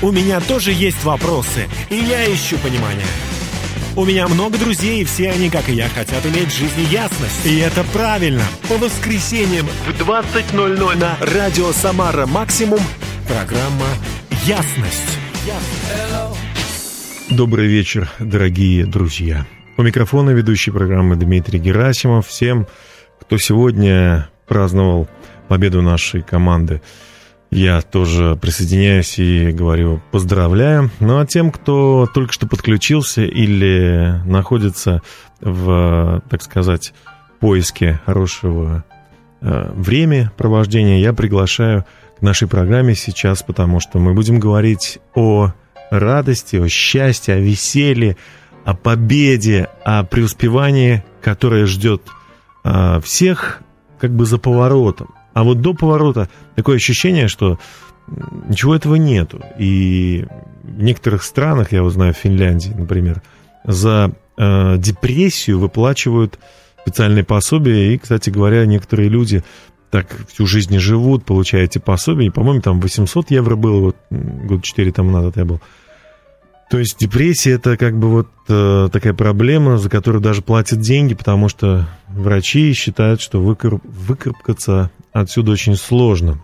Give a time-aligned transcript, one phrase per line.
[0.00, 3.04] У меня тоже есть вопросы, и я ищу понимания.
[3.96, 7.44] У меня много друзей, и все они, как и я, хотят иметь в жизни ясность.
[7.44, 8.44] И это правильно.
[8.68, 12.78] По воскресеньям в 20.00 на Радио Самара Максимум
[13.26, 13.86] программа
[14.44, 15.18] «Ясность».
[17.28, 19.46] Добрый вечер, дорогие друзья.
[19.76, 22.28] У микрофона ведущий программы Дмитрий Герасимов.
[22.28, 22.68] Всем,
[23.20, 25.08] кто сегодня праздновал
[25.48, 26.82] победу нашей команды–
[27.50, 30.90] я тоже присоединяюсь и говорю поздравляю.
[31.00, 35.02] Ну а тем, кто только что подключился или находится
[35.40, 36.92] в, так сказать,
[37.40, 38.84] поиске хорошего
[39.40, 41.86] э, времени провождения, я приглашаю
[42.18, 45.52] к нашей программе сейчас, потому что мы будем говорить о
[45.90, 48.16] радости, о счастье, о веселье,
[48.64, 52.02] о победе, о преуспевании, которое ждет
[52.64, 53.62] э, всех
[53.98, 55.14] как бы за поворотом.
[55.38, 57.60] А вот до поворота такое ощущение, что
[58.48, 59.40] ничего этого нету.
[59.56, 60.26] И
[60.64, 63.22] в некоторых странах, я вот знаю, в Финляндии, например,
[63.62, 66.40] за э, депрессию выплачивают
[66.82, 67.94] специальные пособия.
[67.94, 69.44] И, кстати говоря, некоторые люди
[69.90, 72.26] так всю жизнь живут, получая эти пособия.
[72.26, 75.60] И, по-моему, там 800 евро было, вот год 4 тому назад я был.
[76.68, 81.14] То есть депрессия это как бы вот э, такая проблема, за которую даже платят деньги,
[81.14, 86.40] потому что врачи считают, что выкарп, выкарабкаться отсюда очень сложно.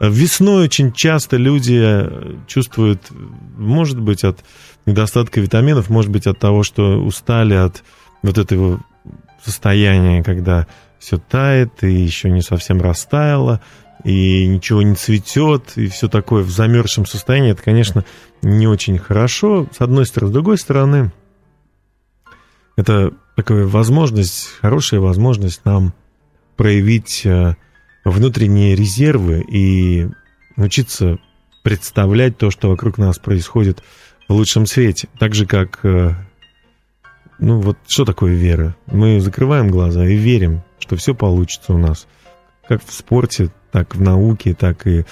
[0.00, 3.08] Весной очень часто люди э, чувствуют,
[3.56, 4.44] может быть, от
[4.84, 7.84] недостатка витаминов, может быть, от того, что устали от
[8.22, 8.80] вот этого
[9.44, 10.66] состояния, когда
[10.98, 13.60] все тает и еще не совсем растаяло,
[14.04, 17.52] и ничего не цветет, и все такое в замерзшем состоянии.
[17.52, 18.04] Это, конечно,
[18.42, 20.30] не очень хорошо, с одной стороны.
[20.30, 21.12] С другой стороны,
[22.76, 25.94] это такая возможность, хорошая возможность нам
[26.62, 27.56] проявить э,
[28.04, 30.06] внутренние резервы и
[30.54, 31.18] научиться
[31.64, 33.82] представлять то, что вокруг нас происходит
[34.28, 35.08] в лучшем свете.
[35.18, 36.14] Так же, как, э,
[37.40, 38.76] ну вот что такое вера?
[38.86, 42.06] Мы закрываем глаза и верим, что все получится у нас.
[42.68, 45.04] Как в спорте, так в науке, так и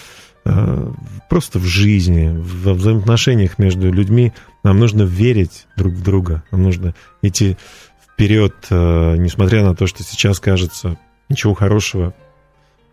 [0.44, 0.92] э,
[1.28, 4.32] просто в жизни, во взаимоотношениях между людьми.
[4.62, 7.56] Нам нужно верить друг в друга, нам нужно идти
[8.00, 10.97] вперед, несмотря на то, что сейчас кажется
[11.30, 12.12] ничего хорошего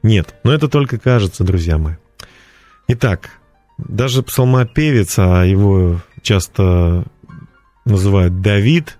[0.03, 0.35] нет.
[0.43, 1.95] Но это только кажется, друзья мои.
[2.87, 3.31] Итак,
[3.77, 7.05] даже псалмопевец, а его часто
[7.83, 8.97] называют Давид,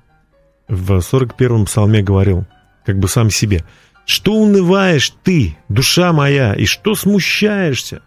[0.67, 2.45] в 41-м псалме говорил,
[2.85, 3.63] как бы сам себе,
[4.05, 8.01] «Что унываешь ты, душа моя, и что смущаешься?»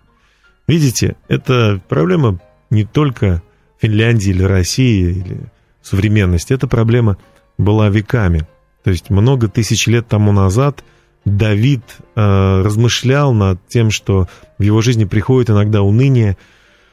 [0.67, 3.43] Видите, это проблема не только
[3.81, 5.41] Финляндии или России, или
[5.83, 7.17] современности, эта проблема
[7.59, 8.47] была веками.
[8.85, 10.85] То есть много тысяч лет тому назад–
[11.25, 11.83] Давид
[12.17, 16.37] э, размышлял над тем, что в его жизни приходит иногда уныние,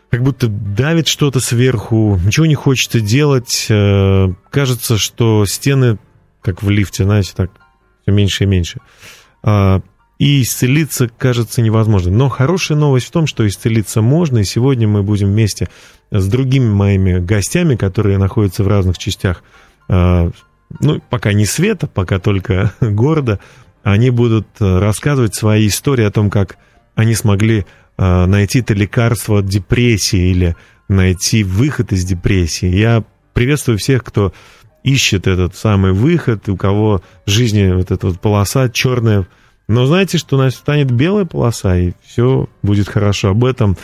[0.10, 5.98] как будто давит что-то сверху, ничего не хочется делать, э, кажется, что стены,
[6.42, 7.52] как в лифте, знаете, так
[8.04, 8.80] все меньше и меньше.
[9.44, 9.82] Э,
[10.20, 12.18] и исцелиться кажется невозможным.
[12.18, 15.70] Но хорошая новость в том, что исцелиться можно, и сегодня мы будем вместе
[16.12, 19.44] с другими моими гостями, которые находятся в разных частях,
[19.90, 20.32] э,
[20.80, 23.40] ну, пока не света, пока только города,
[23.94, 26.58] они будут э, рассказывать свои истории о том, как
[26.96, 27.66] они смогли
[27.98, 30.58] э, найти это лекарство от депрессии или
[30.90, 32.68] найти выход из депрессии.
[32.68, 34.34] Я приветствую всех, кто
[34.84, 39.26] ищет этот самый выход, у кого в жизни вот эта вот полоса черная.
[39.70, 43.30] Но знаете, что у нас станет белая полоса, и все будет хорошо.
[43.30, 43.78] Об этом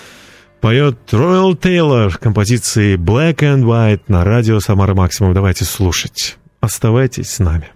[0.60, 5.34] поет Роyal Тейлор композиции Black and White на радио Самара Максимум.
[5.34, 6.38] Давайте слушать.
[6.60, 7.73] Оставайтесь с нами.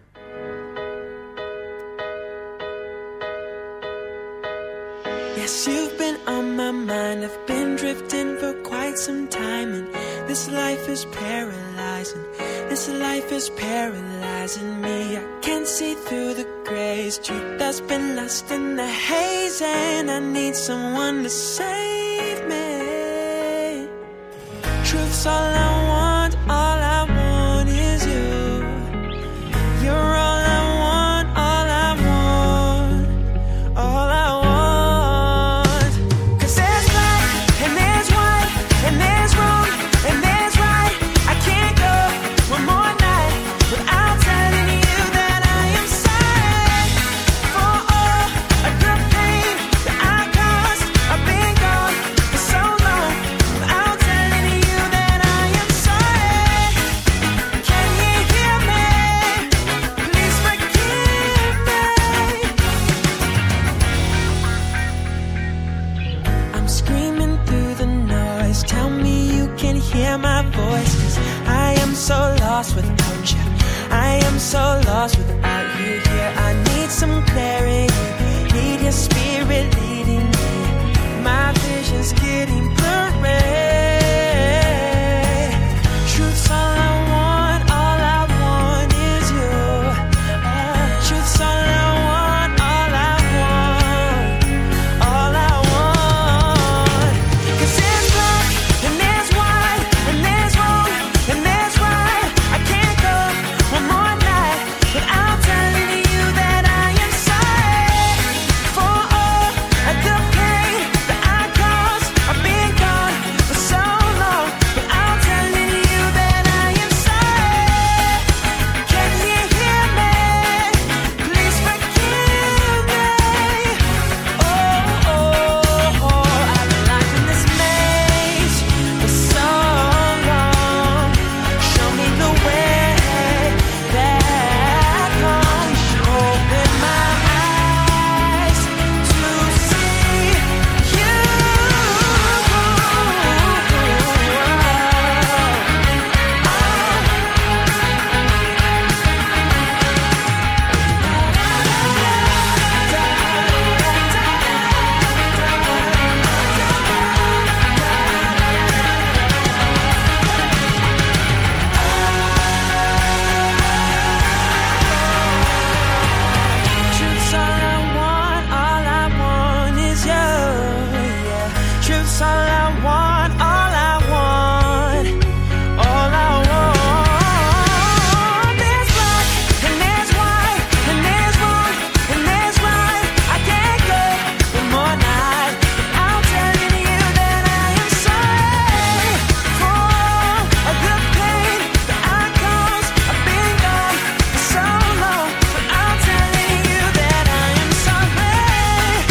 [10.98, 12.24] Is paralyzing.
[12.70, 15.18] This life is paralyzing me.
[15.18, 17.18] I can't see through the grays.
[17.20, 23.88] Truth has been lost in the haze, and I need someone to save me.
[24.86, 25.77] Truth's all I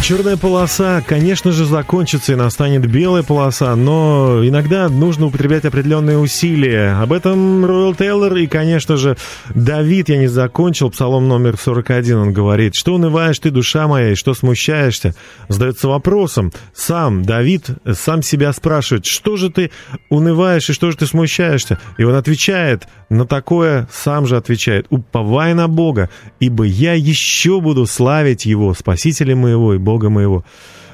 [0.07, 6.93] Черная полоса, конечно же, закончится и настанет белая полоса, но иногда нужно употреблять определенные усилия.
[7.03, 9.17] Об этом Ройл Тейлор и, конечно же,
[9.53, 14.15] Давид, я не закончил, псалом номер 41, он говорит, что унываешь ты, душа моя, и
[14.15, 15.17] что смущаешься?
[15.49, 19.73] Задается вопросом, сам Давид сам себя спрашивает, что же ты
[20.09, 21.81] унываешь и что же ты смущаешься?
[21.99, 27.87] И он отвечает на такое, сам же отвечает, уповай на Бога, ибо я еще буду
[27.87, 30.45] славить Его, Спасителя моего и Бога моего.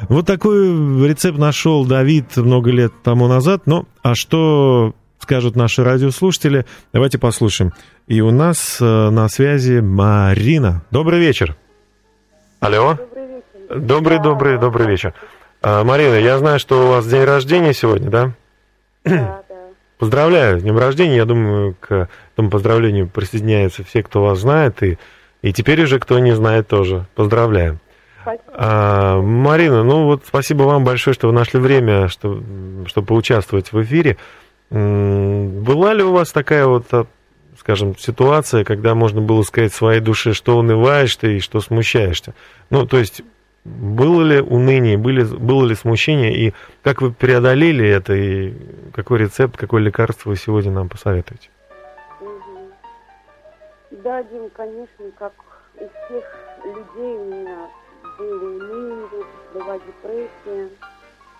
[0.08, 0.68] Вот такой
[1.06, 3.62] рецепт нашел Давид много лет тому назад.
[3.66, 6.66] Ну, а что скажут наши радиослушатели?
[6.92, 7.72] Давайте послушаем.
[8.08, 10.82] И у нас э, на связи Марина.
[10.90, 11.56] Добрый вечер.
[12.60, 12.98] Алло.
[13.74, 15.14] Добрый добрый, добрый вечер.
[15.62, 18.32] А, Марина, я знаю, что у вас день рождения сегодня, да?
[19.04, 19.54] Да, да.
[19.98, 21.16] Поздравляю с днем рождения.
[21.16, 24.98] Я думаю, к этому поздравлению присоединяются все, кто вас знает, и,
[25.42, 27.06] и теперь уже кто не знает тоже.
[27.14, 27.78] Поздравляю.
[28.22, 28.52] Спасибо.
[28.54, 32.40] А, Марина, ну вот спасибо вам большое, что вы нашли время, что,
[32.86, 34.16] чтобы поучаствовать в эфире.
[34.70, 37.06] Была ли у вас такая вот, а,
[37.58, 42.34] скажем, ситуация, когда можно было сказать своей душе, что унываешь ты и что смущаешься?
[42.70, 43.22] Ну, то есть,
[43.64, 48.54] было ли уныние, были, было ли смущение, и как вы преодолели это, и
[48.92, 51.50] какой рецепт, какое лекарство вы сегодня нам посоветуете?
[53.90, 55.32] Да, Дим, конечно, как
[55.76, 56.24] у всех
[56.64, 57.68] людей у меня
[58.18, 60.68] было уныние, была депрессия.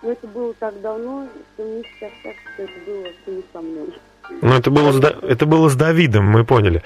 [0.02, 3.60] Но это было так давно, что мне сейчас кажется, что это было все не со
[3.60, 3.94] мной.
[4.40, 6.82] Ну, это было, с, Да- это было с Давидом, мы поняли.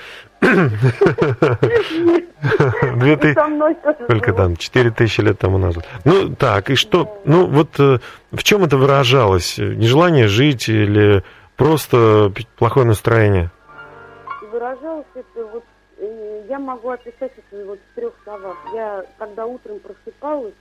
[2.97, 3.35] Две ты...
[4.05, 4.57] Сколько там?
[4.57, 5.87] Четыре тысячи лет тому назад.
[6.05, 7.21] Ну, так, и что?
[7.25, 7.99] Ну, вот э,
[8.33, 9.59] в чем это выражалось?
[9.59, 11.23] Нежелание жить или
[11.57, 13.51] просто плохое настроение?
[14.53, 15.65] Выражалось это вот,
[16.49, 18.57] я могу описать это вот в трех словах.
[18.75, 20.55] Я, когда утром просыпалась,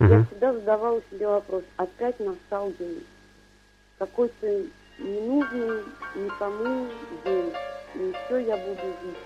[0.00, 0.26] я Мгм.
[0.26, 3.04] всегда задавала себе вопрос, опять настал день.
[3.98, 4.62] Какой-то
[4.98, 5.82] ненужный
[6.16, 6.86] никому
[7.24, 7.52] день.
[7.94, 9.16] И все я буду жить.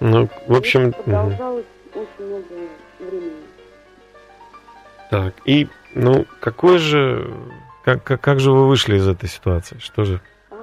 [0.00, 2.46] Ну, в общем, это продолжалось очень много
[3.00, 3.42] времени.
[5.10, 5.34] так.
[5.46, 7.32] И, ну, какой же...
[7.84, 9.78] Как, как, как же вы вышли из этой ситуации?
[9.78, 10.20] Что же
[10.50, 10.56] А,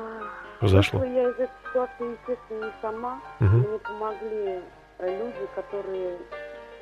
[0.59, 0.99] произошло?
[0.99, 3.21] вышла я из этой ситуации, естественно, не сама.
[3.39, 3.57] Мгм.
[3.59, 4.61] Мне помогли
[4.99, 6.17] э, люди, которые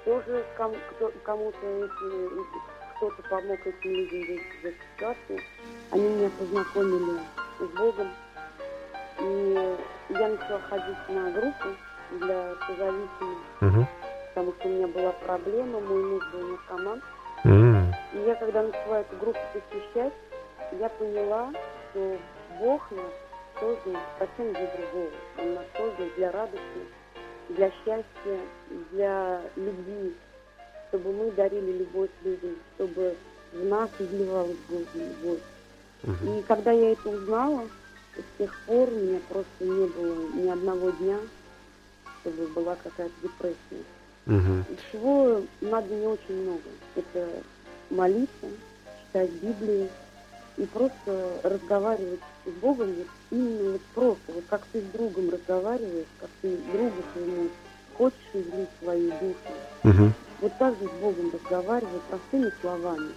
[0.05, 1.89] тоже ком- кто- кому-то
[2.97, 5.41] кто-то помог этим людям из этой ситуации.
[5.91, 7.19] Они меня познакомили
[7.59, 8.07] с Богом.
[9.19, 9.77] И
[10.09, 11.67] я начала ходить на группу
[12.19, 13.87] для созависимых, Мгм.
[14.29, 17.01] потому что у меня была проблема, мой муж был наркоман.
[17.45, 20.13] М, И я, когда начала эту группу посещать,
[20.79, 21.51] я поняла,
[21.91, 22.17] что
[22.59, 23.11] Бог нас
[23.59, 25.11] создал совсем для другого.
[25.37, 26.81] Он нас создал для радости,
[27.49, 28.39] для счастья,
[28.91, 30.13] для любви,
[30.89, 33.15] чтобы мы дарили любовь людям, чтобы
[33.51, 35.39] в нас изливалась Божья любовь.
[36.23, 37.63] И когда я это узнала,
[38.15, 41.17] с тех пор у меня просто не было ни одного дня,
[42.21, 43.83] чтобы была какая-то депрессия.
[44.27, 46.61] И Всего надо не очень много.
[46.95, 47.27] Это
[47.89, 48.47] молиться,
[49.07, 49.89] читать Библию
[50.57, 56.07] и просто разговаривать с Богом вот именно вот просто, вот как ты с другом разговариваешь,
[56.19, 57.49] как ты другу своему
[57.97, 59.37] хочешь излить свою душу.
[59.83, 60.13] Мгм.
[60.41, 63.11] Вот так же с Богом разговаривать простыми словами.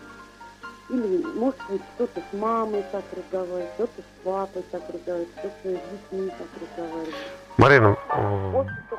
[0.89, 6.11] Или, может быть, кто-то с мамой так разговаривает, кто-то с папой так разговаривает, кто-то с
[6.13, 7.15] детьми так разговаривает.
[7.57, 7.97] Марина,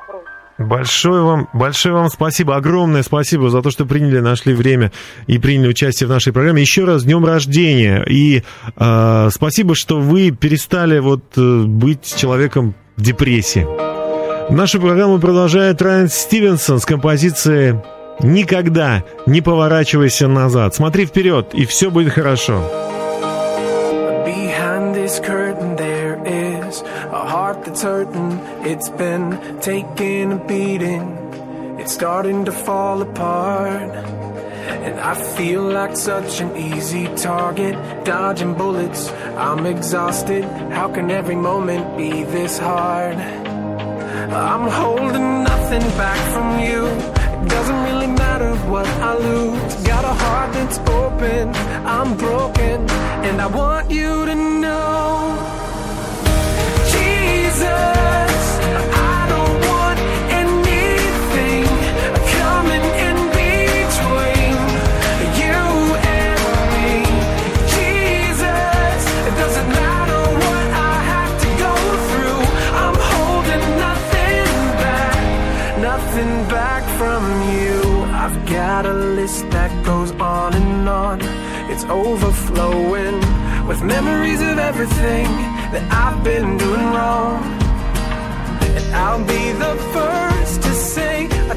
[0.04, 0.28] просто.
[0.58, 4.90] Большое вам, большое вам спасибо, огромное спасибо за то, что приняли, нашли время
[5.28, 6.60] и приняли участие в нашей программе.
[6.60, 8.42] Еще раз днем рождения и
[8.76, 13.64] э, спасибо, что вы перестали вот э, быть человеком в депрессии.
[14.52, 17.76] Нашу программу продолжает Райан Стивенсон с композицией
[18.20, 20.74] «Никогда не поворачивайся назад».
[20.74, 22.62] Смотри вперед, и все будет хорошо.
[27.78, 28.40] That's hurting.
[28.64, 31.04] It's been taking a beating.
[31.78, 33.94] It's starting to fall apart.
[34.84, 39.12] And I feel like such an easy target, dodging bullets.
[39.36, 40.44] I'm exhausted.
[40.72, 43.16] How can every moment be this hard?
[43.16, 47.17] I'm holding nothing back from you.
[47.46, 49.74] Doesn't really matter what I lose.
[49.86, 51.54] Got a heart that's open.
[51.86, 52.88] I'm broken,
[53.26, 55.36] and I want you to know,
[56.92, 58.37] Jesus.
[79.22, 81.18] List that goes on and on.
[81.72, 83.18] It's overflowing
[83.66, 85.26] with memories of everything
[85.72, 87.42] that I've been doing wrong.
[88.76, 91.14] And I'll be the first to say
[91.52, 91.54] I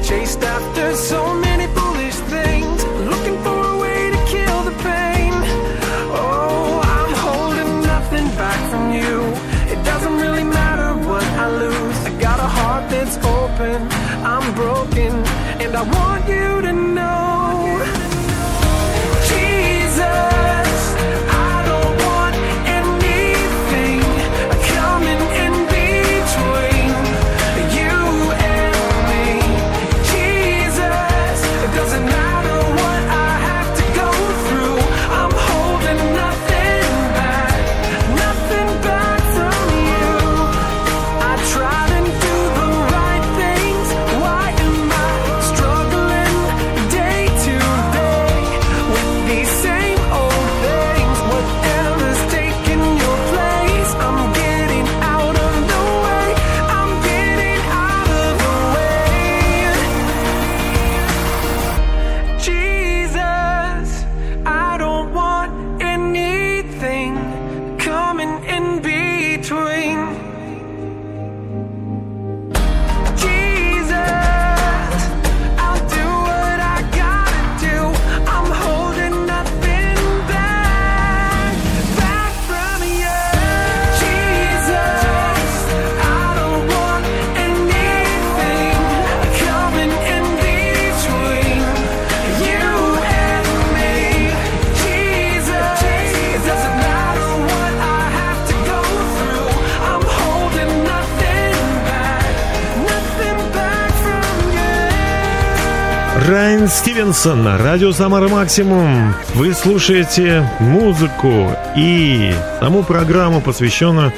[106.62, 106.62] you.
[106.62, 109.16] Райан Стивенсон, радио Самара Максимум.
[109.34, 114.12] Вы слушаете музыку и саму программу, посвященную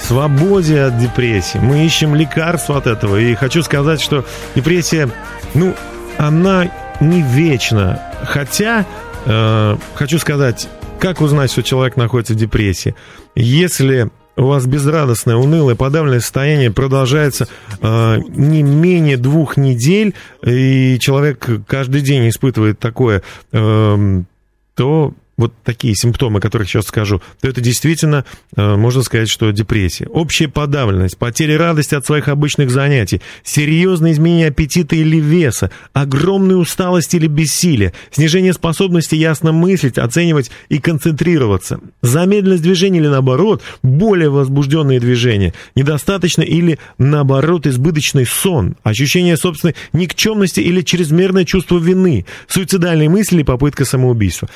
[0.00, 1.58] свободе от депрессии.
[1.58, 3.16] Мы ищем лекарства от этого.
[3.16, 4.24] И хочу сказать, что
[4.54, 5.10] депрессия,
[5.54, 5.74] ну,
[6.18, 8.00] она не вечна.
[8.22, 8.86] Хотя,
[9.24, 10.68] э, хочу сказать,
[11.00, 12.94] как узнать, что человек находится в депрессии?
[13.34, 17.48] Если у вас безрадостное, унылое, подавленное состояние продолжается
[17.80, 20.14] э, не менее двух недель,
[20.44, 24.26] и человек каждый день испытывает такое, эм,
[24.74, 28.26] то вот такие симптомы, которые сейчас скажу, то это действительно,
[28.56, 30.06] э, можно сказать, что депрессия.
[30.08, 37.14] Общая подавленность, потеря радости от своих обычных занятий, серьезное изменение аппетита или веса, огромная усталость
[37.14, 44.98] или бессилие, снижение способности ясно мыслить, оценивать и концентрироваться, замедленность движения или наоборот, более возбужденные
[44.98, 53.42] движения, недостаточно или наоборот избыточный сон, ощущение собственной никчемности или чрезмерное чувство вины, суицидальные мысли
[53.42, 54.48] и попытка самоубийства.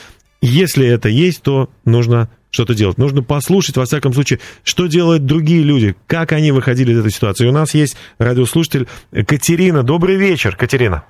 [0.42, 2.98] Если это есть, то нужно что-то делать.
[2.98, 7.46] Нужно послушать, во всяком случае, что делают другие люди, как они выходили из этой ситуации.
[7.46, 9.84] У нас есть радиослушатель Катерина.
[9.84, 11.04] Добрый вечер, Катерина.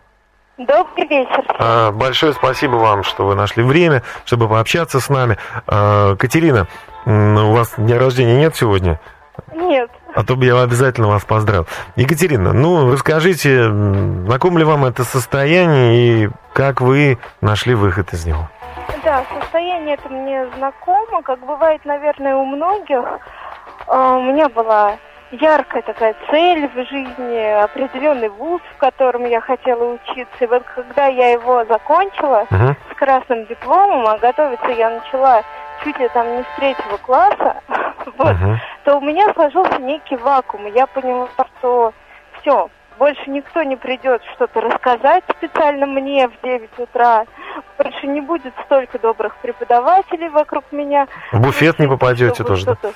[0.59, 1.45] Добрый вечер.
[1.49, 5.39] А, большое спасибо вам, что вы нашли время, чтобы пообщаться с нами.
[5.67, 6.69] А, Катерина,
[7.07, 9.01] у вас дня рождения нет сегодня?
[9.55, 9.91] Нет.
[10.15, 11.67] А то бы я обязательно вас поздравил.
[11.97, 18.51] Екатерина, ну расскажите, знаком ли вам это состояние и как вы нашли выход из него?
[19.05, 23.03] Да, состояние это мне знакомо, как бывает, наверное, у многих.
[23.89, 24.97] А, у меня была
[25.33, 30.37] яркая такая цель в жизни, определенный вуз, в котором я хотела учиться.
[30.41, 32.77] И вот когда я его закончила Мгм.
[32.91, 35.43] с красным дипломом, а готовиться я начала
[35.83, 37.61] чуть ли там не с третьего класса,
[38.19, 38.57] вот, Мгм.
[38.85, 40.69] то у меня сложился некий вакуум.
[40.69, 41.29] И Я поняла,
[41.59, 41.93] что
[42.41, 42.69] все,
[43.03, 47.27] больше никто не придет что-то рассказать специально мне в 9 утра.
[47.77, 51.09] Больше не будет столько добрых преподавателей вокруг меня.
[51.33, 52.75] В буфет не попадете тоже, да?
[52.75, 52.95] что-то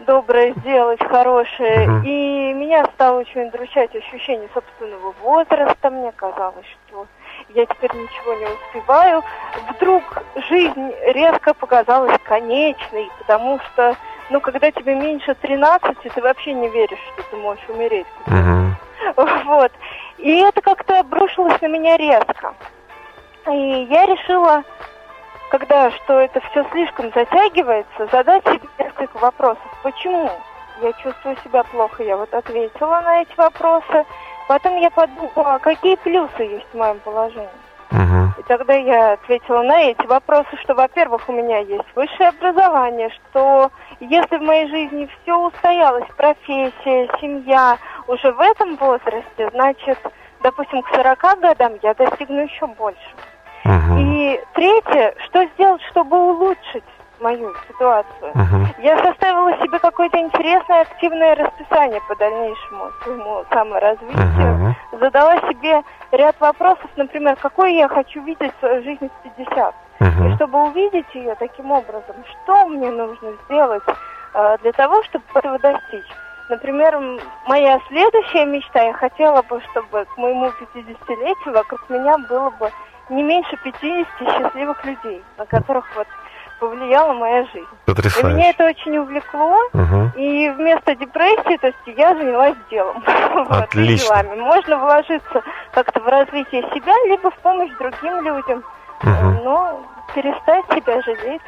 [0.00, 1.86] доброе сделать, хорошее.
[1.86, 2.02] Мгм.
[2.02, 5.90] И меня стало очень удручать ощущение собственного возраста.
[5.90, 7.06] Мне казалось, что
[7.50, 9.22] я теперь ничего не успеваю.
[9.70, 10.02] Вдруг
[10.48, 13.94] жизнь резко показалась конечной, потому что,
[14.30, 18.08] ну, когда тебе меньше 13, ты вообще не веришь, что ты можешь умереть.
[18.26, 18.76] Мгм.
[19.14, 19.72] Вот.
[20.18, 22.54] И это как-то обрушилось на меня резко.
[23.48, 24.64] И я решила,
[25.50, 29.64] когда что это все слишком затягивается, задать себе несколько вопросов.
[29.82, 30.30] Почему
[30.82, 32.02] я чувствую себя плохо?
[32.02, 34.04] Я вот ответила на эти вопросы.
[34.48, 37.48] Потом я подумала, а какие плюсы есть в моем положении.
[38.38, 43.70] И тогда я ответила на эти вопросы, что, во-первых, у меня есть высшее образование, что
[44.00, 49.98] если в моей жизни все устоялось, профессия, семья, уже в этом возрасте, значит,
[50.40, 53.16] допустим, к 40 годам я достигну еще больше.
[53.64, 53.98] Мгм.
[53.98, 56.84] И третье, что сделать, чтобы улучшить
[57.18, 58.32] мою ситуацию?
[58.34, 58.68] Мгм.
[58.76, 64.14] Я составила себе какое-то интересное активное расписание по дальнейшему своему саморазвитию.
[64.54, 64.74] Мгм.
[64.92, 69.74] Задала себе ряд вопросов, например, какой я хочу видеть свою жизнь в 50.
[70.00, 70.36] И Мгм.
[70.36, 73.82] чтобы увидеть ее таким образом, что мне нужно сделать
[74.34, 76.06] э, для того, чтобы этого достичь.
[76.48, 76.96] Например,
[77.46, 82.70] моя следующая мечта, я хотела бы, чтобы к моему 50-летию вокруг меня было бы
[83.10, 86.06] не меньше 50 счастливых людей, на которых вот
[86.60, 87.56] повлияла моя жизнь.
[87.56, 88.50] И меня Потрясающе.
[88.50, 90.12] это очень увлекло, Мгм.
[90.16, 93.02] и вместо депрессии, то есть я занялась делом.
[93.48, 94.22] Вот, Отлично.
[94.22, 94.40] делами.
[94.40, 98.64] Можно вложиться как-то в развитие себя, либо в помощь другим людям,
[99.02, 99.44] Мгм.
[99.44, 99.80] но
[100.14, 101.42] перестать себя жалеть,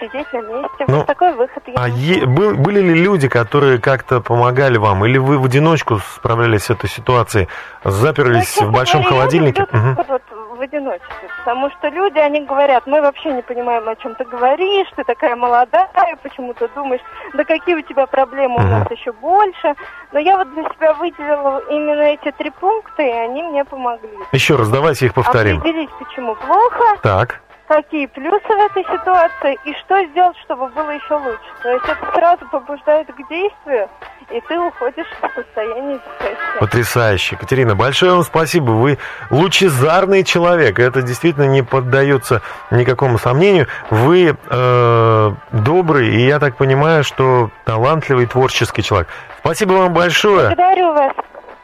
[0.00, 0.84] сидеть на месте.
[0.88, 5.04] Ну, вот такой выход я А е- был- были ли люди, которые как-то помогали вам,
[5.04, 7.48] или вы в одиночку справлялись с этой ситуацией,
[7.84, 9.66] Ну, заперлись честно в большом говоря, холодильнике?
[9.72, 9.98] Мгм.
[10.08, 10.22] вот
[10.56, 14.86] в одиночестве, потому что люди, они говорят, мы вообще не понимаем, о чем ты говоришь,
[14.96, 17.02] ты такая молодая, почему ты думаешь,
[17.34, 19.74] да какие у тебя проблемы, у нас еще больше.
[20.12, 24.08] Но я вот для себя выделила именно эти три пункта, и они мне помогли.
[24.32, 25.58] Еще раз, давайте их повторим.
[25.58, 27.40] Определить, почему плохо, Так.
[27.66, 31.40] Какие плюсы в этой ситуации и что сделать, чтобы было еще лучше.
[31.62, 33.88] То есть это сразу побуждает к действию,
[34.30, 36.58] и ты уходишь в состояние депрессии.
[36.60, 37.36] Потрясающе.
[37.36, 38.70] Катерина, большое вам спасибо.
[38.70, 38.98] Вы
[39.30, 40.78] лучезарный человек.
[40.78, 43.66] Это действительно не поддается никакому сомнению.
[43.90, 49.08] Вы э, добрый, и я так понимаю, что талантливый творческий человек.
[49.40, 50.48] Спасибо вам большое.
[50.48, 51.12] Благодарю вас.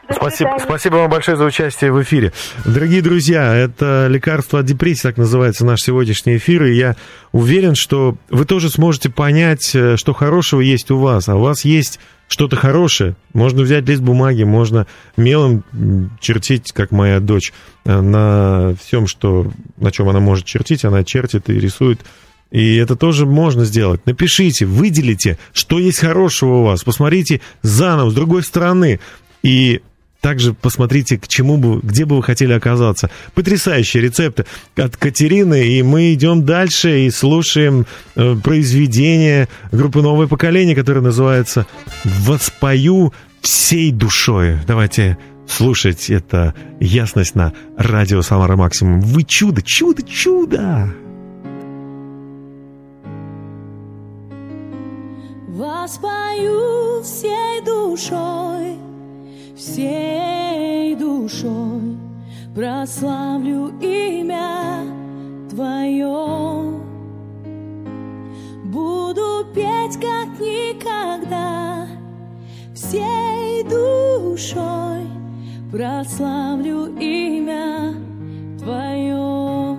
[0.09, 2.33] Спасибо, спасибо вам большое за участие в эфире.
[2.65, 6.95] Дорогие друзья, это лекарство от депрессии, так называется наш сегодняшний эфир, и я
[7.31, 11.63] уверен, что вы тоже сможете понять, э, что хорошего есть у вас, а у вас
[11.63, 13.15] есть что-то хорошее.
[13.33, 14.87] Можно взять лист бумаги, можно
[15.17, 15.63] мелом
[16.19, 17.53] чертить, как моя дочь,
[17.85, 22.01] э, на всем, что, на чем она может чертить, она чертит и рисует.
[22.51, 24.05] И это тоже можно сделать.
[24.05, 26.83] Напишите, выделите, что есть хорошего у вас.
[26.83, 28.99] Посмотрите заново, с другой стороны.
[29.41, 29.81] И
[30.23, 33.09] также посмотрите, к чему бы, где бы вы хотели оказаться.
[33.35, 34.45] Потрясающие рецепты
[34.77, 41.67] от Катерины, и мы идем дальше и слушаем э, произведение группы «Новое поколение», которое называется
[42.05, 44.59] «Воспою всей душой».
[44.65, 49.01] Давайте слушать это ясность на радио Самара Максимум.
[49.01, 50.89] Вы чудо, чудо, чудо!
[55.49, 58.72] Воспою всей душой
[59.63, 61.97] всей душой,
[62.53, 64.83] прославлю имя
[65.49, 66.81] Твое.
[68.65, 71.87] Буду петь как никогда,
[72.75, 75.07] всей душой,
[75.71, 77.93] прославлю имя
[78.59, 79.77] Твое.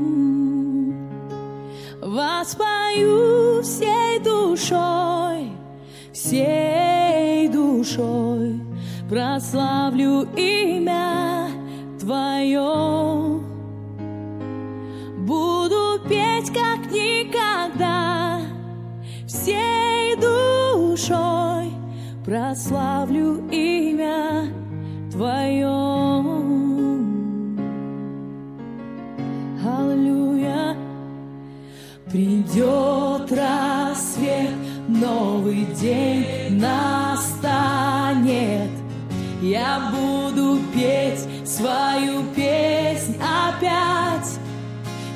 [2.01, 5.53] Воспою всей душой,
[6.13, 8.64] всей душой,
[9.09, 11.49] прославлю имя
[12.01, 13.41] Твое.
[15.19, 18.41] Буду петь как никогда,
[19.27, 21.73] всей душой,
[22.25, 24.53] прославлю имя
[25.11, 26.15] Твое.
[29.67, 30.77] Аллилуйя.
[32.11, 34.51] Придет рассвет,
[34.89, 37.04] новый день настанет.
[39.45, 44.39] Я буду петь свою песнь опять.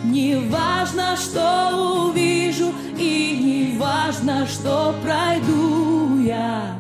[0.05, 6.77] Не важно, что увижу, и не важно, что пройду я.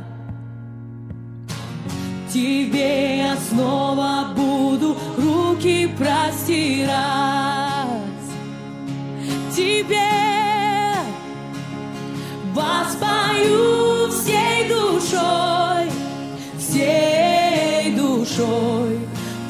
[2.30, 7.37] Тебе я снова буду руки простирать.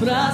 [0.01, 0.28] Душой,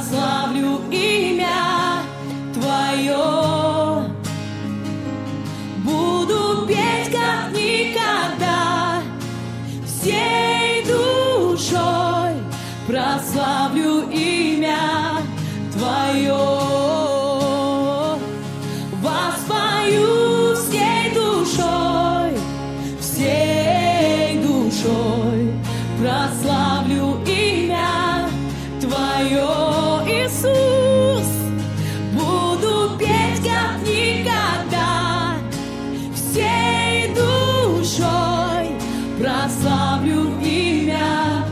[39.19, 41.45] прославлю имя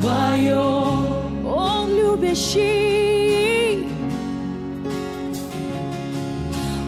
[0.00, 0.56] Твое.
[1.44, 3.86] Он любящий,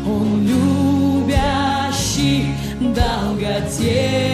[0.07, 4.30] Он любящий, долготерпеливый.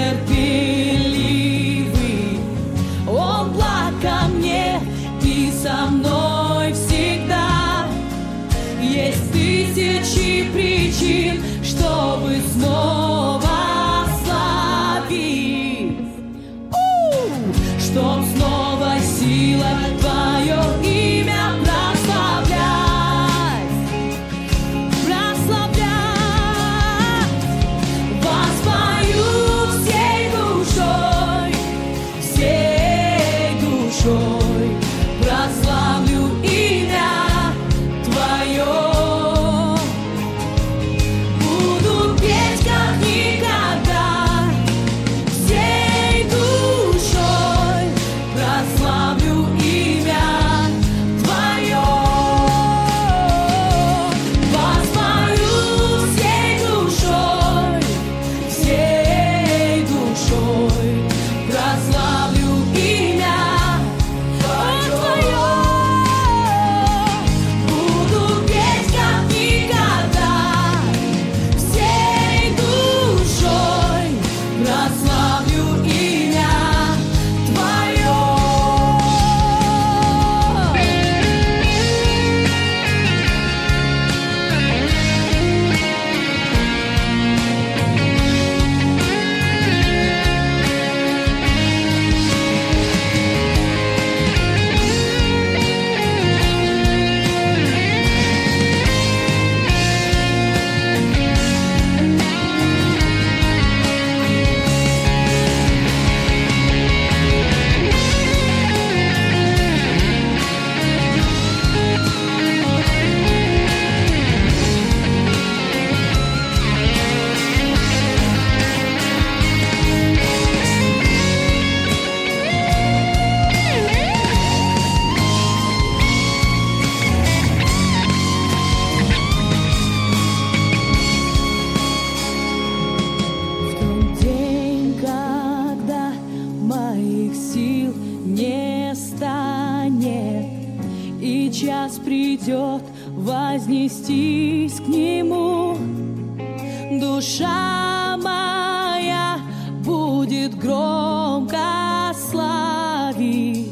[150.26, 153.70] Будет громко славить.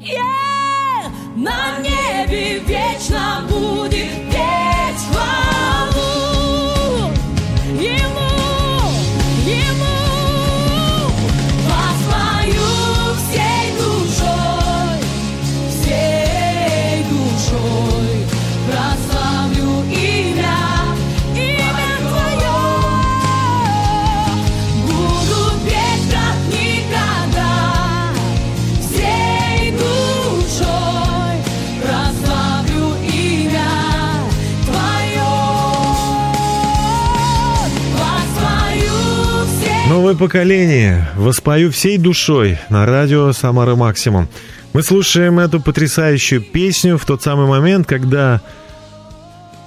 [0.00, 1.10] Yeah!
[1.36, 3.46] На небе вечно
[40.10, 41.08] Новое поколение.
[41.14, 44.28] Воспою всей душой на радио «Самара Максимум».
[44.72, 48.40] Мы слушаем эту потрясающую песню в тот самый момент, когда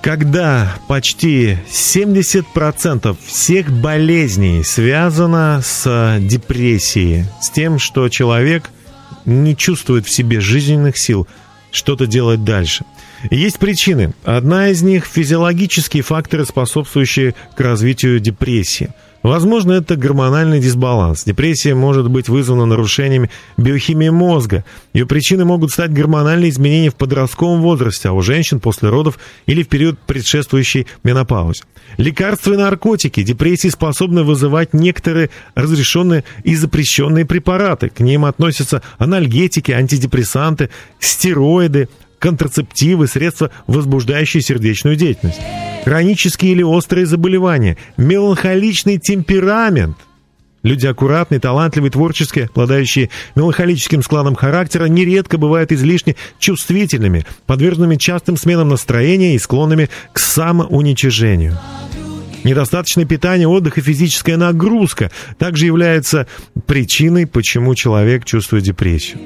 [0.02, 8.70] когда почти 70% всех болезней связано с депрессией, с тем, что человек
[9.24, 11.26] не чувствует в себе жизненных сил
[11.72, 12.84] что-то делать дальше.
[13.32, 14.14] Есть причины.
[14.26, 18.90] Одна из них– физиологические факторы, способствующие к развитию депрессии.
[19.24, 21.24] Возможно, это гормональный дисбаланс.
[21.24, 24.66] Депрессия может быть вызвана нарушениями биохимии мозга.
[24.94, 29.64] Ее причиной могут стать гормональные изменения в подростковом возрасте, а у женщин после родов или
[29.64, 31.64] в период предшествующий менопаузе.
[31.96, 37.90] Лекарства и наркотики депрессии способны вызывать некоторые разрешенные и запрещенные препараты.
[37.90, 41.88] К ним относятся анальгетики, антидепрессанты, стероиды,
[42.24, 45.42] контрацептивы, средства, возбуждающие сердечную деятельность.
[45.84, 49.98] Хронические или острые заболевания, меланхоличный темперамент.
[50.64, 58.70] Люди аккуратные, талантливые, творческие, обладающие меланхолическим складом характера, нередко бывают излишне чувствительными, подверженными частым сменам
[58.70, 61.58] настроения и склонными к самоуничижению.
[62.44, 66.28] Недостаточное питание, отдых и физическая нагрузка также являются
[66.66, 69.20] причиной, почему человек чувствует депрессию.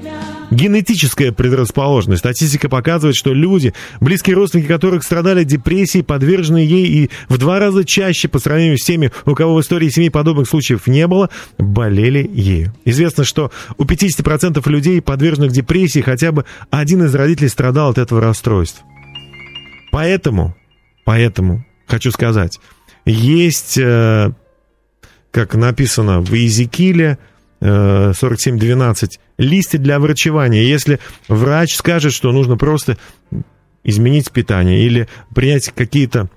[0.52, 2.20] Генетическая предрасположенность.
[2.20, 7.84] Статистика показывает, что люди, близкие родственники которых страдали депрессией, подвержены ей и в два раза
[7.84, 12.30] чаще по сравнению с теми, у кого в истории семьи подобных случаев не было, болели
[12.32, 12.74] ею.
[12.86, 18.22] Известно, что у 50% людей, подверженных депрессии, хотя бы один из родителей страдал от этого
[18.22, 18.86] расстройства.
[19.92, 20.56] Поэтому,
[21.04, 22.60] поэтому, хочу сказать,
[23.08, 24.32] есть, э,
[25.32, 27.18] как написано в Иезекииле,
[27.62, 30.64] э, 47.12, листы для врачевания.
[30.64, 32.98] Если врач скажет, что нужно просто
[33.84, 36.30] изменить питание или принять какие-то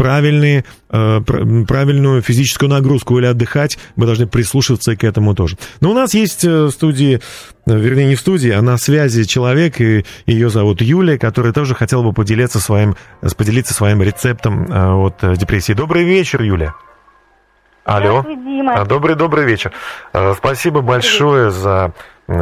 [0.00, 5.58] правильные, э, пр- правильную физическую нагрузку или отдыхать, мы должны прислушиваться к этому тоже.
[5.82, 7.20] Но у нас есть э, в студии,
[7.66, 11.74] э, вернее не в студии, а на связи человек, и ее зовут Юлия, которая тоже
[11.74, 12.96] хотела бы поделиться своим,
[13.36, 15.74] поделиться своим рецептом от депрессии.
[15.74, 16.74] Добрый вечер, Юля.
[17.84, 18.24] Алло.
[18.26, 18.76] Дима.
[18.76, 19.72] А, Добрый, добрый вечер.
[20.38, 21.92] Спасибо большое за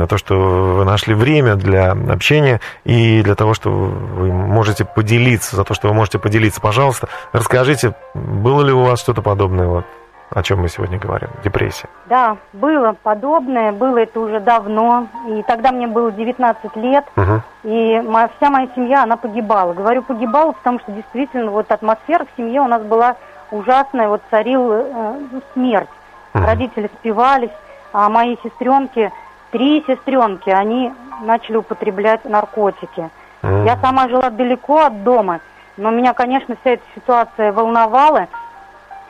[0.07, 0.35] то, что
[0.77, 5.89] вы нашли время для общения и для того, что вы можете поделиться, за то, что
[5.89, 6.61] вы можете поделиться.
[6.61, 9.85] Пожалуйста, расскажите, было ли у вас что-то подобное, вот,
[10.31, 11.89] о чем мы сегодня говорим, депрессия?
[12.07, 15.09] Да, было подобное, было это уже давно.
[15.29, 17.43] И тогда мне было 19 лет, Мгм.
[17.65, 19.73] и моя, вся моя семья, она погибала.
[19.73, 23.17] Говорю погибала, потому что действительно вот атмосфера в семье у нас была
[23.51, 25.89] ужасная, вот царил э, ну, смерть.
[26.35, 26.45] Мгм.
[26.45, 27.51] Родители спивались,
[27.95, 29.11] а мои сестренки,
[29.51, 33.11] три сестренки, они начали употреблять наркотики.
[33.43, 33.65] М.
[33.65, 35.41] Я сама жила далеко от дома,
[35.77, 38.29] но меня, конечно, вся эта ситуация волновала.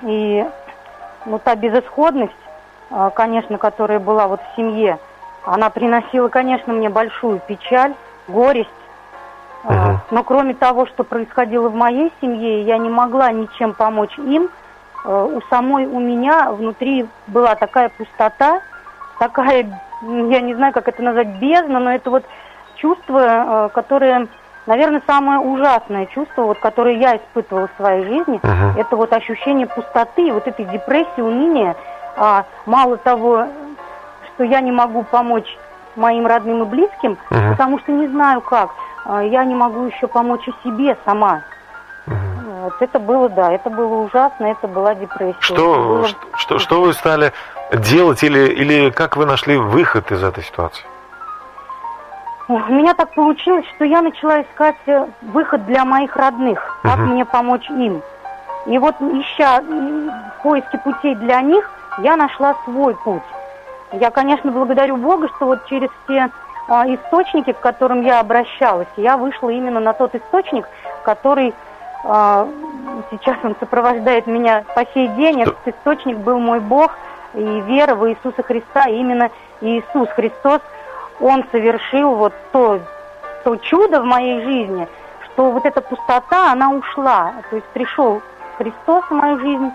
[0.03, 0.47] И
[1.27, 2.33] ну, та безысходность,
[2.91, 4.99] а, конечно, которая была вот в семье,
[5.45, 7.95] она приносила, конечно, мне большую печаль,
[8.29, 8.69] горесть.
[9.65, 10.01] А, Мгм.
[10.11, 14.49] Но кроме того, что происходило в моей семье, я не могла ничем помочь им.
[15.05, 18.61] Э, У самой, у меня внутри была такая пустота,
[19.19, 19.67] такая,
[20.03, 22.25] я не знаю, как это назвать, бездна, но это вот
[22.77, 23.19] чувство,
[23.67, 24.29] э, которое,
[24.67, 28.79] наверное, самое ужасное чувство, вот, которое я испытывала в своей жизни, Мгм.
[28.79, 31.75] это вот ощущение пустоты, вот этой депрессии, уныния.
[32.17, 33.47] А, мало того,
[34.35, 35.57] что я не могу помочь
[35.97, 37.51] моим родным и близким, Мгм.
[37.51, 38.71] потому что не знаю как,
[39.05, 41.43] а, я не могу еще помочь и себе сама.
[42.07, 45.31] Вот это было, да, это было ужасно, это была депрессия.
[45.39, 47.33] Это Что, было- что, что, что вы стали
[47.73, 50.85] делать или, или как вы нашли выход из этой ситуации?
[52.49, 57.09] У меня так получилось, что я начала искать э, выход для моих родных, как Мгм.
[57.11, 58.01] мне помочь им.
[58.65, 63.23] И вот ища в поиске путей для них, я нашла свой путь.
[63.93, 66.31] Я, конечно, благодарю Бога, что вот через все
[66.69, 70.67] а, источники, к которым я обращалась, я вышла именно на тот источник,
[71.05, 71.55] который
[72.05, 72.49] а,
[73.11, 75.43] сейчас он сопровождает меня по сей день.
[75.43, 76.93] Этот источник был мой Бог,
[77.39, 78.89] и вера в Иисуса Христа.
[78.89, 80.61] Именно Иисус Христос,
[81.21, 82.81] Он совершил вот то,
[83.45, 84.89] то чудо в моей жизни,
[85.25, 87.33] что вот эта пустота, она ушла.
[87.51, 88.21] То есть пришел
[88.59, 89.71] Христос в мою жизнь,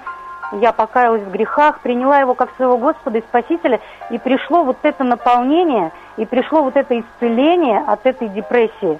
[0.53, 3.79] я покаялась в грехах, приняла его как своего Господа и Спасителя,
[4.11, 8.99] и пришло вот это наполнение, и пришло вот это исцеление от этой депрессии.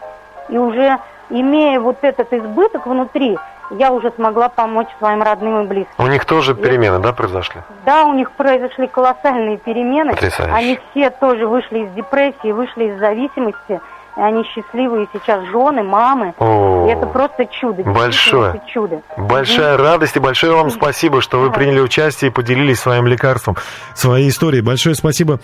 [0.50, 0.98] И уже
[1.30, 3.38] имея вот этот избыток внутри,
[3.72, 5.94] я уже смогла помочь своим родным и близким.
[5.98, 7.62] У них тоже перемены, да, произошли?
[7.86, 10.12] Да, у них произошли колоссальные перемены.
[10.12, 10.54] Потрясающе.
[10.54, 13.82] Они все тоже вышли из депрессии, вышли из зависимости.
[14.16, 16.36] И они счастливые сейчас жены, мамы.
[16.38, 17.82] О, И это просто чудо.
[17.84, 18.62] Большое.
[18.68, 19.02] чудо.
[19.18, 23.58] Большая радость и большое вам спасибо, что вы приняли участие и поделились своим лекарством,
[23.96, 24.62] своей историей.
[24.62, 25.40] Большое спасибо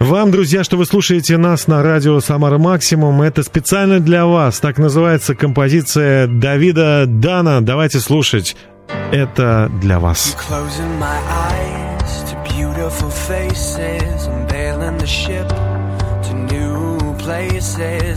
[0.00, 3.22] вам, друзья, что вы слушаете нас на радио «Самара Максимум».
[3.22, 4.58] Это специально для вас.
[4.58, 7.60] Так называется композиция Давида Дана.
[7.60, 8.56] Давайте слушать.
[9.12, 10.36] Это для вас.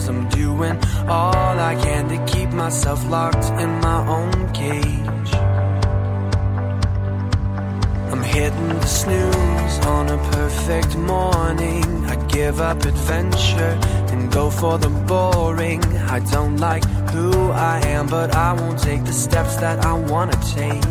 [0.10, 5.23] I'm doing all I can to keep myself locked in my own cage.
[8.14, 12.06] I'm hitting the snooze on a perfect morning.
[12.06, 13.76] I give up adventure
[14.12, 15.84] and go for the boring.
[15.84, 20.38] I don't like who I am, but I won't take the steps that I wanna
[20.62, 20.86] take.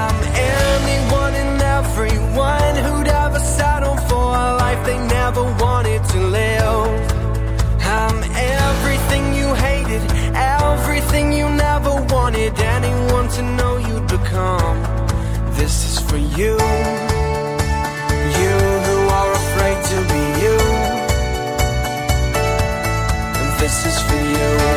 [0.00, 0.18] I'm
[0.52, 6.60] anyone and everyone who'd ever settle for a life they never wanted to live.
[8.00, 10.02] I'm everything you hated,
[10.36, 12.49] everything you never wanted
[13.36, 14.82] to know you'd become.
[15.54, 16.52] This is for you,
[18.40, 20.56] you who are afraid to be you.
[23.40, 24.69] And this is for you.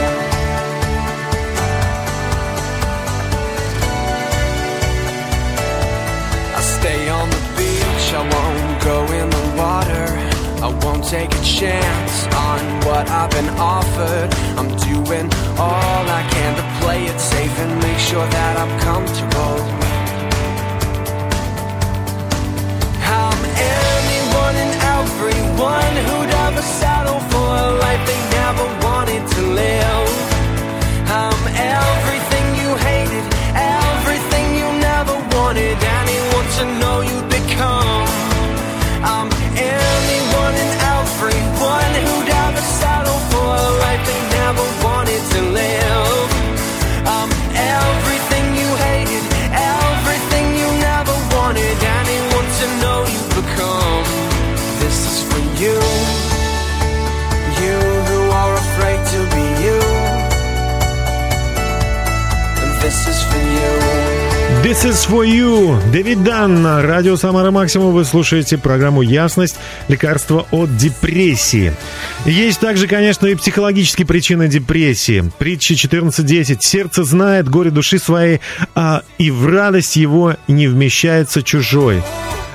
[11.04, 14.30] Take a chance on what I've been offered.
[14.58, 15.28] I'm doing
[15.60, 19.60] all I can to play it safe and make sure that I'm comfortable.
[23.04, 23.42] I'm
[23.76, 30.08] anyone and everyone who'd ever settle for a life they never wanted to live.
[31.12, 38.33] I'm everything you hated, everything you never wanted anyone to know you'd become.
[39.04, 39.28] I'm
[39.60, 46.30] anyone and everyone who'd ever settle for a life they never wanted to live.
[47.06, 54.04] I'm everything you hated, everything you never wanted anyone to know you'd become.
[54.80, 56.23] This is for you
[64.64, 65.78] This is for you.
[65.92, 67.92] Дэвид Дан на радио Самара Максимум.
[67.94, 69.58] Вы слушаете программу «Ясность.
[69.90, 71.74] Лекарство от депрессии».
[72.24, 75.30] Есть также, конечно, и психологические причины депрессии.
[75.38, 76.60] Притча 14.10.
[76.62, 78.40] «Сердце знает горе души своей,
[78.74, 82.02] а и в радость его не вмещается чужой».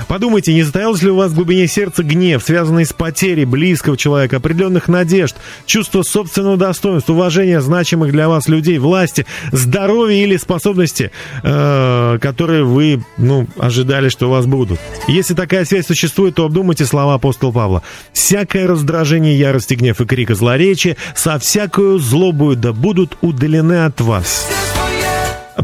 [0.07, 4.37] Подумайте, не затаился ли у вас в глубине сердца гнев, связанный с потерей близкого человека,
[4.37, 11.11] определенных надежд, чувство собственного достоинства, уважения значимых для вас людей, власти, здоровья или способности,
[11.43, 14.79] э, которые вы, ну, ожидали, что у вас будут.
[15.09, 17.83] Если такая связь существует, то обдумайте слова апостола Павла.
[18.13, 23.85] «Всякое раздражение, ярость и гнев и крик и злоречие со всякою злобою да будут удалены
[23.85, 24.49] от вас».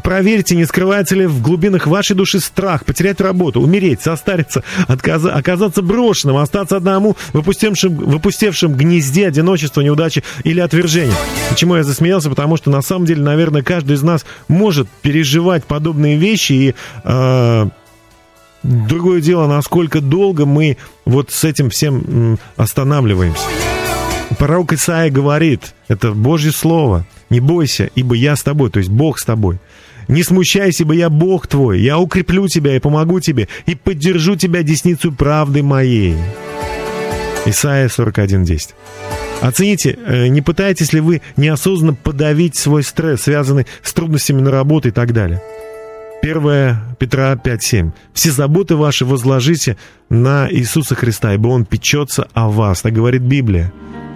[0.03, 5.83] Проверьте, не скрывается ли в глубинах вашей души страх потерять работу, умереть, состариться, отказа- оказаться
[5.83, 11.15] брошенным, остаться одному, выпустившим, выпустившим гнезде одиночества, неудачи или отвержения.
[11.49, 12.29] Почему я засмеялся?
[12.29, 17.67] Потому что на самом деле, наверное, каждый из нас может переживать подобные вещи и э,
[18.65, 23.45] другое дело, насколько долго мы вот с этим всем останавливаемся.
[24.39, 29.19] Пророк Исаия говорит, это Божье Слово, не бойся, ибо я с тобой, то есть Бог
[29.19, 29.59] с тобой.
[30.09, 34.63] Не смущайся, ибо я Бог твой, я укреплю тебя и помогу тебе, и поддержу тебя
[34.63, 36.17] десницу правды моей.
[37.47, 38.75] Исайя 41.10.
[39.41, 44.89] Оцените, э, не пытаетесь ли вы неосознанно подавить свой стресс, связанный с трудностями на работе
[44.89, 45.43] и так далее.
[46.23, 47.93] 1 Петра 5.7.
[48.15, 49.77] «Все заботы ваши возложите
[50.09, 53.71] на Иисуса Христа, ибо Он печется о вас», так говорит Библия.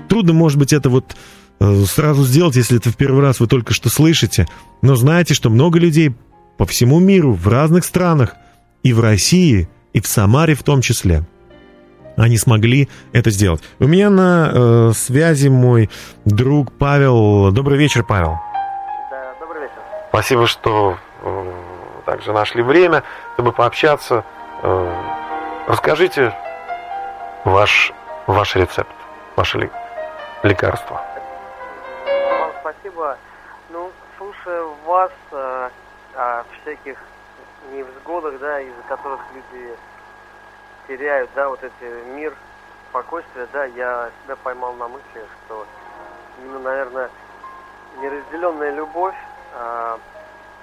[0.08, 1.14] Трудно, может быть, это вот
[1.60, 4.46] сразу сделать, если это в первый раз вы только что слышите,
[4.82, 6.14] но знаете, что много людей
[6.56, 8.34] по всему миру, в разных странах,
[8.82, 11.24] и в России, и в Самаре в том числе,
[12.16, 13.62] они смогли это сделать.
[13.78, 15.90] У меня на э, связи мой
[16.24, 17.52] друг Павел.
[17.52, 18.38] Добрый вечер, Павел.
[20.10, 21.52] Спасибо, что э,
[22.06, 23.04] также нашли время,
[23.34, 24.24] чтобы пообщаться.
[24.62, 24.92] Э,
[25.68, 26.34] Расскажите
[27.44, 27.92] ваш,
[28.26, 28.88] ваш рецепт,
[29.36, 29.70] ваше
[30.42, 31.02] лекарство.
[32.98, 33.16] Спасибо.
[33.70, 35.70] Ну, слушая вас э,
[36.16, 36.98] о всяких
[37.70, 39.76] невзгодах, да, из-за которых люди
[40.88, 42.34] теряют, да, вот эти мир,
[42.90, 45.64] спокойствие, да, я себя поймал на мысли, что
[46.38, 47.10] именно, наверное,
[48.00, 49.14] неразделенная любовь
[49.54, 49.98] а,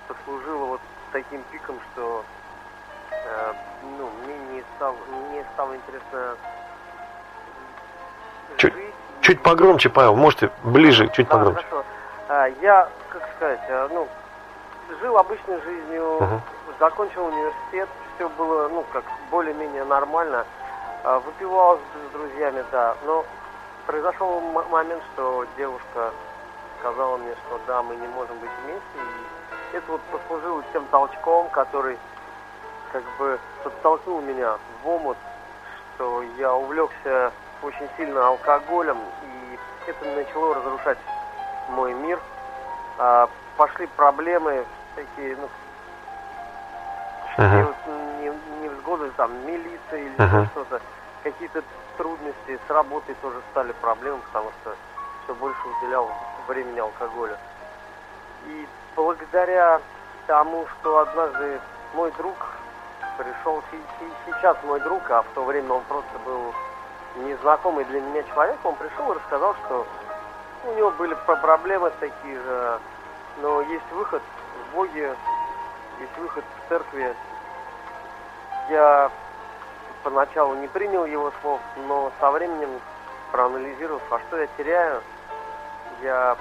[0.08, 0.82] послужила вот
[1.14, 2.26] таким пиком, что
[3.12, 3.54] э,
[3.98, 4.96] ну, мне не стало,
[5.30, 6.36] мне стало интересно
[8.58, 8.94] Чуть, жить.
[9.22, 11.64] чуть погромче, Павел, можете ближе, чуть Да, погромче.
[11.70, 11.86] хорошо.
[12.28, 14.08] А, я, как сказать, а, ну,
[15.00, 16.42] жил обычной жизнью, Мгм.
[16.80, 20.46] закончил университет, все было, ну, как более-менее нормально.
[21.04, 23.24] А, выпивал с, друзьями, да, но
[23.86, 26.12] произошел момент, что девушка
[26.80, 31.48] сказала мне, что да, мы не можем быть вместе, и это вот послужило тем толчком,
[31.50, 32.00] который
[32.92, 35.18] как бы подтолкнул меня в омут,
[35.96, 40.98] что я увлекся очень сильно алкоголем, и это начало разрушать
[41.70, 42.20] мой мир.
[42.98, 45.50] А, пошли проблемы такие, ну,
[47.38, 47.76] вот
[48.22, 48.32] не,
[48.64, 50.82] невзгоды, там, милиция или еще что-то,
[51.24, 51.64] какие-то
[51.98, 54.76] трудности с работой тоже стали проблемы, потому что
[55.24, 56.10] все больше уделял
[56.48, 57.38] времени алкоголю.
[58.46, 59.82] И благодаря
[60.28, 61.60] тому, что однажды
[61.94, 62.36] мой друг
[63.18, 63.64] пришел,
[64.26, 66.54] сейчас мой друг, а в то время он просто был
[67.18, 69.88] незнакомый для меня человек, он пришел и рассказал, что
[70.66, 72.80] у него были про- проблемы такие же,
[73.42, 75.16] но есть выход в Боге,
[76.00, 77.16] есть выход в церкви.
[78.70, 79.12] Я
[80.04, 82.70] поначалу не принял его слов, но со временем,
[83.32, 85.02] проанализировав, а что я теряю,
[86.02, 86.38] я...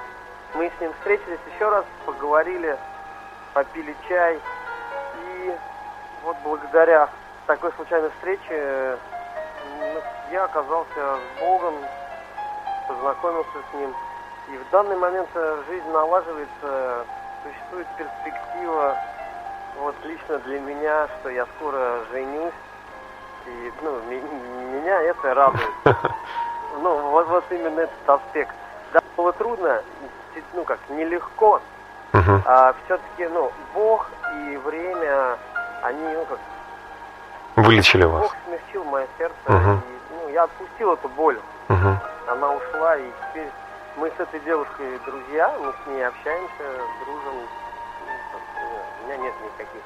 [0.55, 2.79] мы с ним встретились еще раз, поговорили,
[3.53, 4.41] попили чай,
[5.17, 5.55] и
[6.23, 7.09] вот благодаря
[7.47, 8.99] такой случайной встрече
[9.79, 11.75] ну, я оказался с Богом,
[12.89, 13.95] познакомился с ним.
[14.49, 17.05] И в данный момент э, жизнь налаживается,
[17.43, 18.97] существует перспектива,
[19.79, 22.53] вот лично для меня, что я скоро женюсь.
[23.47, 25.71] И ну, меня это радует.
[26.83, 28.53] Ну, вот, вот именно этот аспект.
[28.93, 29.81] Да, было трудно,
[30.55, 31.63] ну как, нелегко,
[32.13, 32.43] Мгм.
[32.45, 35.39] а все-таки, ну, Бог и время,
[35.83, 36.39] они, ну как,
[37.57, 38.23] Вылечили вас.
[38.23, 39.79] Бог смягчил мое сердце, Мгм.
[39.79, 41.39] и, ну, я отпустил эту боль.
[41.69, 41.99] Мгм.
[42.27, 43.49] Она ушла, и теперь
[43.97, 46.65] мы с этой девушкой друзья, мы с ней общаемся,
[47.05, 47.35] дружим.
[47.35, 49.83] Ну, У меня нет никаких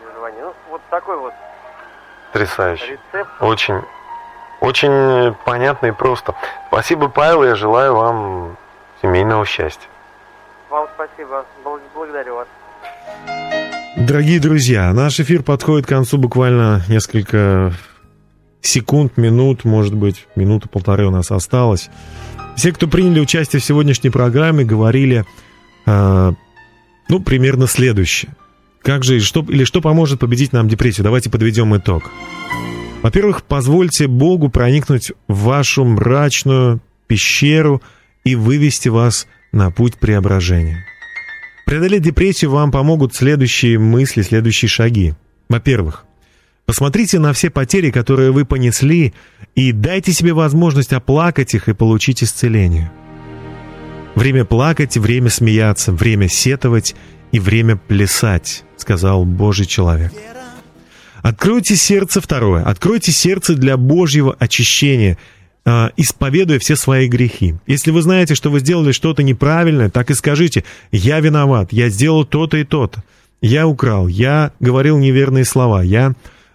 [0.00, 0.40] переживаний.
[0.40, 1.32] Ну, вот такой вот
[2.32, 2.98] Потрясающе.
[3.12, 3.30] рецепт.
[3.40, 3.82] Очень,
[4.60, 6.34] очень понятно и просто.
[6.68, 8.56] Спасибо, Павел, я желаю вам
[9.00, 9.88] семейного счастья.
[10.70, 11.44] Вам спасибо.
[11.64, 12.48] Бл- Благодарю вас.
[13.96, 17.72] Дорогие друзья, наш эфир подходит к концу буквально несколько
[18.62, 21.90] секунд, минут, может быть, минуты полторы у нас осталось.
[22.56, 25.24] Все, кто приняли участие в сегодняшней программе, говорили,
[25.86, 26.32] э,
[27.08, 28.34] ну, примерно следующее.
[28.82, 31.04] Как же, что, или что поможет победить нам депрессию?
[31.04, 32.10] Давайте подведем итог.
[33.02, 37.82] Во-первых, позвольте Богу проникнуть в вашу мрачную пещеру
[38.24, 40.84] и вывести вас на путь преображения.
[41.66, 45.14] Преодолеть депрессию вам помогут следующие мысли, следующие шаги.
[45.48, 46.04] Во-первых,
[46.66, 49.14] посмотрите на все потери, которые вы понесли,
[49.54, 52.90] и дайте себе возможность оплакать их и получить исцеление.
[54.14, 56.94] Время плакать, время смеяться, время сетовать
[57.32, 60.12] и время плясать, сказал Божий человек.
[61.22, 62.64] Откройте сердце второе.
[62.64, 65.18] Откройте сердце для Божьего очищения,
[65.64, 67.54] э, исповедуя все свои грехи.
[67.66, 72.24] Если вы знаете, что вы сделали что-то неправильное, так и скажите, я виноват, я сделал
[72.24, 73.04] то-то и то-то.
[73.40, 76.12] Я украл, я говорил неверные слова, я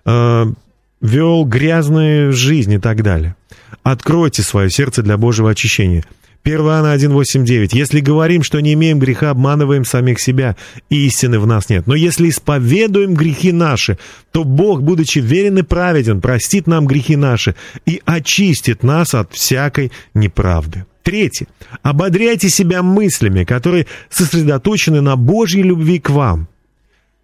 [0.08, 3.36] вел грязную жизнь и так далее.
[3.84, 6.04] Откройте свое сердце для Божьего очищения.
[6.44, 7.70] 1 Иоанна 1.8.9.
[7.74, 10.56] Если говорим, что не имеем греха, обманываем самих себя,
[10.90, 11.88] и истины в нас нет.
[11.88, 13.98] Но если исповедуем грехи наши,
[14.32, 17.56] то Бог, будучи верен и праведен, простит нам грехи наши
[17.86, 20.86] и очистит нас от всякой неправды.
[21.04, 21.48] Третье.
[21.84, 26.48] Ободряйте себя мыслями, которые сосредоточены на Божьей любви к вам.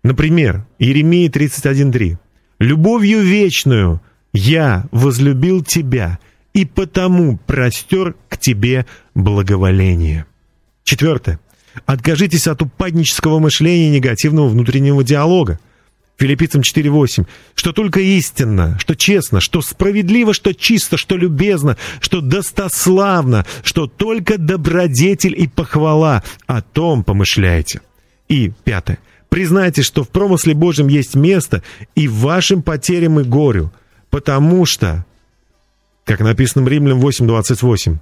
[0.04, 2.18] Например, Иеремия 31.3.
[2.64, 4.02] «Любовью вечную
[4.32, 6.18] я возлюбил тебя,
[6.54, 10.26] и потому простер к тебе благоволение».
[10.86, 11.42] Четвертое.
[11.86, 15.60] Откажитесь от упаднического мышления негативного внутреннего диалога.
[16.16, 17.28] Филиппийцам 4.8.
[17.54, 24.38] Что только истинно, что честно, что справедливо, что чисто, что любезно, что достославно, что только
[24.38, 27.82] добродетель и похвала, о том помышляйте.
[28.30, 29.00] И пятое.
[29.34, 31.64] Признайте, что в промысле Божьем есть место
[31.96, 33.72] и вашим потерям и горю,
[34.12, 35.08] потому что,
[36.06, 37.98] как написано в Римлянам 8.28,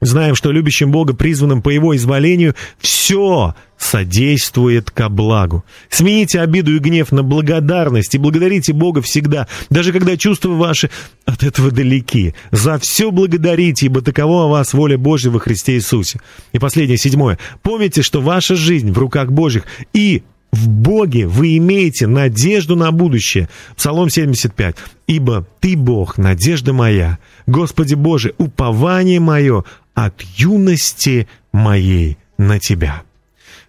[0.00, 5.64] Знаем, что любящим Бога, призванным по Его изволению, все содействует ко благу.
[5.88, 10.90] Смените обиду и гнев на благодарность и благодарите Бога всегда, даже когда чувства ваши
[11.26, 12.34] от этого далеки.
[12.50, 16.20] За все благодарите, ибо такова о вас воля Божья во Христе Иисусе.
[16.50, 17.38] И последнее, седьмое.
[17.62, 19.62] Помните, что ваша жизнь в руках Божьих
[19.94, 20.24] и
[20.56, 23.48] в Боге вы имеете надежду на будущее.
[23.76, 24.76] Псалом 75.
[25.06, 33.02] «Ибо Ты, Бог, надежда моя, Господи Боже, упование мое от юности моей на Тебя».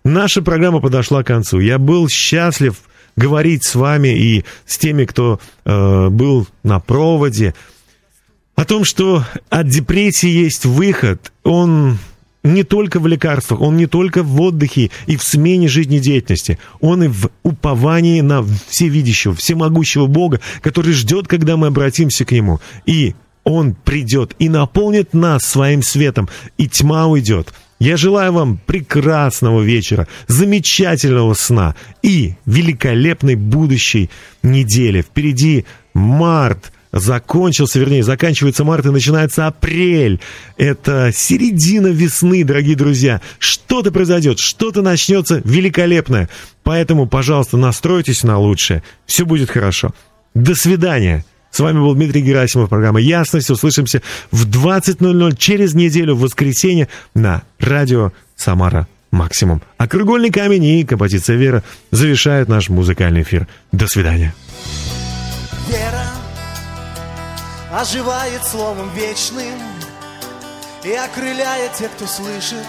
[0.04, 1.60] Наша программа подошла к концу.
[1.60, 2.76] Я был счастлив
[3.18, 7.54] говорить с вами и с теми, кто э, был на проводе,
[8.56, 11.32] о том, что от депрессии есть выход.
[11.44, 11.98] Он
[12.48, 17.08] не только в лекарствах, он не только в отдыхе и в смене жизнедеятельности, он и
[17.08, 22.60] в уповании на всевидящего, всемогущего Бога, который ждет, когда мы обратимся к Нему.
[22.86, 26.28] И Он придет и наполнит нас своим светом,
[26.58, 27.54] и тьма уйдет.
[27.80, 34.10] Я желаю вам прекрасного вечера, замечательного сна и великолепной будущей
[34.44, 35.02] недели.
[35.02, 40.20] Впереди март– закончился, вернее, заканчивается март и начинается апрель.
[40.58, 43.22] Это середина весны, дорогие друзья.
[43.40, 46.30] Что-то произойдет, что-то начнется великолепное.
[46.64, 48.84] Поэтому, пожалуйста, настройтесь на лучшее.
[49.06, 49.94] Все будет хорошо.
[50.34, 51.26] До свидания.
[51.52, 53.50] С вами был Дмитрий Герасимов, программа «Ясность».
[53.50, 59.62] Услышимся в 20.00 через неделю в воскресенье на радио «Самара Максимум».
[59.78, 63.48] А «Кругольный камень» и композиция «Вера» завершают наш музыкальный эфир.
[63.72, 64.36] До свидания.
[65.70, 66.17] Вера
[67.80, 69.62] оживает словом вечным
[70.84, 72.66] и окрыляет тех, кто слышит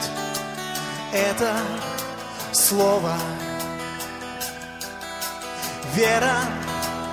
[1.15, 1.57] это
[2.53, 3.15] слово.
[5.95, 6.37] Вера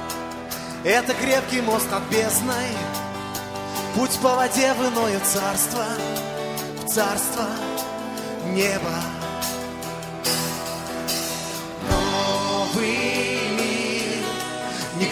[0.83, 2.67] —это крепкий мост над бездной,
[3.95, 5.85] путь по воде в иное царство,
[6.83, 7.47] в царство
[8.47, 9.01] неба.
[11.89, 13.04] Новый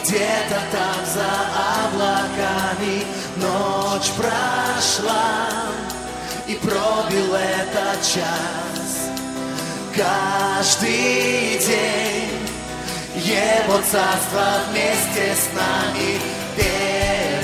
[0.04, 1.32] где-то там за
[1.86, 3.06] облаками
[3.38, 5.50] Ночь прошла
[6.48, 9.10] и пробил этот час.
[9.96, 12.48] Каждый день
[13.16, 16.20] Его царство вместе с нами
[16.58, 17.43] Верой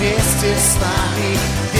[0.00, 1.79] царство вместе с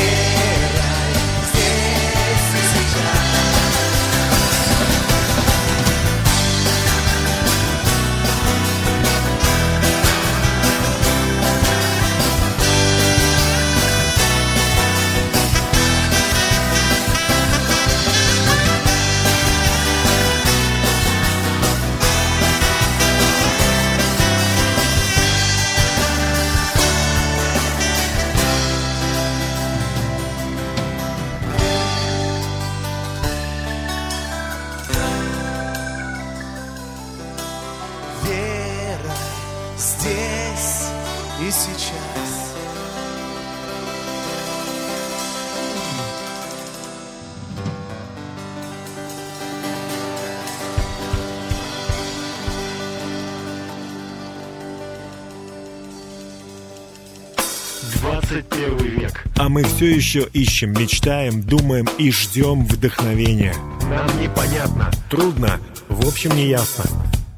[59.80, 63.54] все еще ищем, мечтаем, думаем и ждем вдохновения.
[63.88, 65.58] Нам непонятно, трудно,
[65.88, 66.84] в общем не ясно.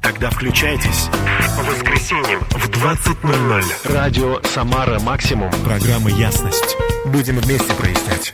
[0.01, 1.07] Тогда включайтесь.
[1.55, 3.93] По воскресеньям в 20.00.
[3.93, 5.53] Радио «Самара Максимум».
[5.63, 6.75] Программа «Ясность».
[7.05, 8.33] Будем вместе прояснять.